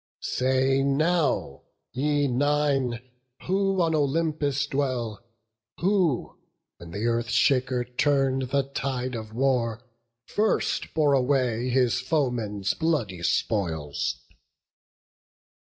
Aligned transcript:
Say 0.23 0.81
now, 0.81 1.61
ye 1.91 2.27
Nine, 2.27 3.07
who 3.43 3.79
on 3.83 3.93
Olympus 3.93 4.65
dwell, 4.65 5.23
Who, 5.79 6.39
when 6.77 6.91
th' 6.91 6.95
Earth 7.05 7.29
shaker 7.29 7.85
turn'd 7.85 8.49
the 8.49 8.63
tide 8.63 9.13
of 9.13 9.31
war, 9.31 9.85
First 10.25 10.95
bore 10.95 11.13
away 11.13 11.69
his 11.69 11.99
foeman's 11.99 12.73
bloody 12.73 13.21
spoils? 13.21 14.15